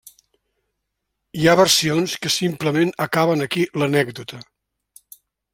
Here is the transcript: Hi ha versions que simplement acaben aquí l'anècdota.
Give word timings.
Hi 1.41 1.45
ha 1.45 1.53
versions 1.59 2.17
que 2.25 2.33
simplement 2.37 2.97
acaben 3.07 3.47
aquí 3.47 3.67
l'anècdota. 3.83 4.45